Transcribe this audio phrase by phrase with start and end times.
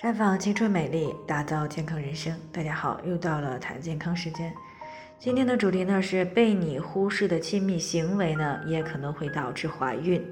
[0.00, 2.32] 绽放青春美丽，打造健康人生。
[2.52, 4.54] 大家好，又到了谈健康时间。
[5.18, 10.24] 今天的主题呢是被你忽视的亲密行为呢，也可能会导致怀孕。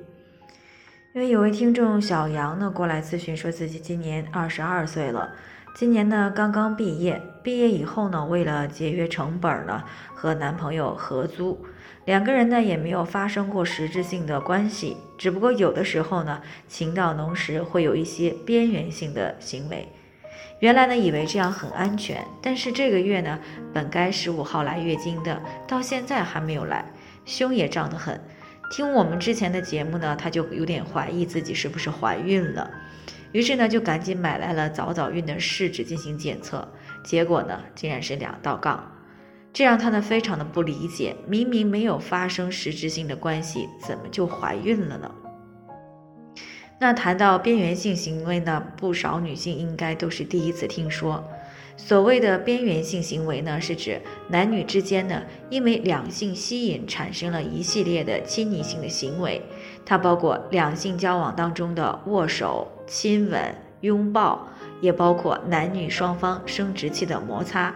[1.16, 5.34] 因为有位听众小杨呢过来咨询，说自己今年二十二岁了，
[5.76, 9.84] 今年呢刚刚毕业，毕业以后呢，为了节约成本呢，
[10.14, 11.66] 和男朋友合租。
[12.06, 19.86] 两个人呢也没有发生过实质性的关系，只不过有的时候呢情到浓时会有一些边缘性的行为。
[20.60, 23.38] 原来呢以为这样很安全，但是这个月呢
[23.74, 26.90] 本该十五号来月经的，到现在还没有来，
[27.26, 28.18] 胸也胀得很。
[28.70, 32.70] 听我们之前的节目呢，她就有点怀疑自己是不是怀孕了，
[33.32, 36.66] 于是呢就赶紧买来了早早孕的试纸进行检测，
[37.04, 38.92] 结果呢竟然是两道杠。
[39.52, 45.10] 这让她呢非常的不理解，明明没有发生实质性的关系，怎么就怀孕了呢？
[46.78, 51.24] 那谈到边缘性行为呢，不少女性应该都是第一次听说。
[51.78, 59.42] 所谓的边缘性行为呢，是指男女之间呢，因为两性吸引产生了一系列的亲昵性的行为，
[59.86, 64.48] 它包括两性交往当中的握手、亲吻、拥抱，
[64.80, 67.74] 也包括男女双方生殖器的摩擦。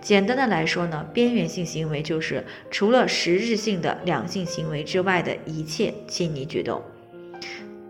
[0.00, 6.82] 简单的来说呢，边缘性行为就是除了实质性的两性行为之外的一切亲昵举动。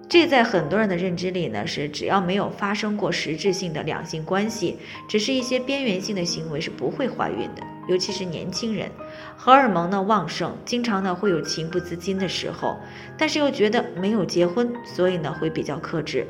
[0.09, 7.63] 这在很多人的认知里呢，是只要没有发生过实质性的两性关系，只是一些边缘性的行为是不会怀孕的。
[7.89, 8.91] 尤其是年轻人，
[9.37, 12.79] 荷尔蒙呢旺盛，经常呢会有情不自禁的时候，
[13.19, 16.27] 但是又觉得没有结婚，所以呢会比较克制，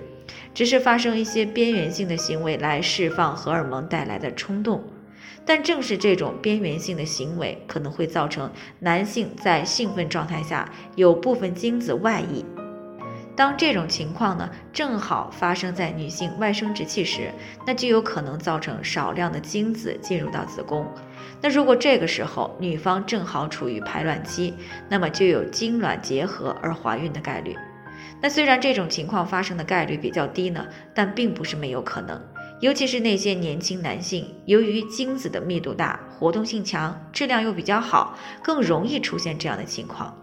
[0.55, 4.83] 只是发生一些边缘性的行为来释放荷尔蒙带来的冲动。
[5.45, 12.45] 但正是这种边缘性的行为，可能会造成男性在兴奋状态下有部分精子外溢。
[13.35, 17.33] 当这种情况呢，正好发生在女性外生殖器时，
[17.65, 20.85] 那就有可能造成少量的精子进入到子宫。
[21.41, 24.53] 那如果这个时候女方正好处于排卵期，
[24.89, 27.57] 那么就有精卵结合而怀孕的概率。
[28.21, 32.21] 那虽然这种情况发生的概率比较低呢，但并不是没有可能。
[32.61, 40.17] 尤其是那些年轻男性，由于精子的密度大、活动性强、质量又比较好，更容易出现这样的情况。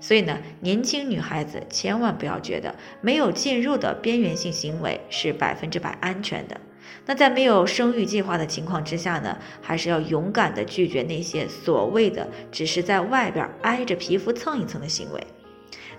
[0.00, 6.60] 所以呢，年轻女孩子千万不要觉得没有进入的边缘性行为是百分之百安全的。
[7.04, 15.24] 那在没有生育计划的情况之下呢，还是要勇敢地拒绝那些所谓的只是在外边挨着皮肤蹭一蹭的行为。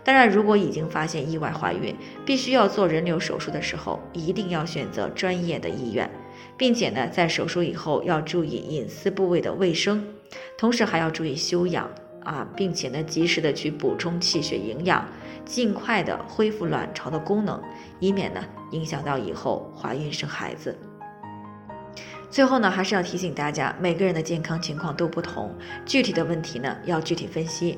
[0.07, 1.93] 当然，如果已经发现意外怀孕，
[2.25, 6.09] 必须要做人流手术的时候，一定要选择专业的医院，
[6.55, 10.01] 并且呢，在手术以后要注意隐私部位的卫生，
[10.57, 11.89] 同时还要注意休养
[12.23, 15.05] 啊，并且呢，及时的去补充气血营养，
[15.43, 17.61] 尽快的恢复卵巢的功能，
[17.99, 18.41] 以免呢
[18.71, 20.73] 影响到以后怀孕生孩子。
[22.29, 25.53] 最后呢，还是要提醒大家，每个人的健康情况都不同，
[25.85, 27.77] 具体的问题呢要具体分析。